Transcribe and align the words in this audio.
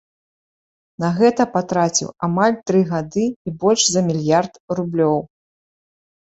На 1.03 1.09
гэта 1.17 1.45
патраціў 1.57 2.09
амаль 2.27 2.55
тры 2.71 2.81
гады 2.93 3.27
і 3.29 3.49
больш 3.65 3.83
за 3.97 4.01
мільярд 4.09 4.53
рублёў. 4.81 5.17